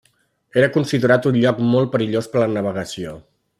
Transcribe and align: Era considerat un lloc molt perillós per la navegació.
Era 0.61 0.69
considerat 0.77 1.27
un 1.33 1.37
lloc 1.43 1.61
molt 1.75 1.93
perillós 1.97 2.33
per 2.33 2.43
la 2.45 2.51
navegació. 2.57 3.15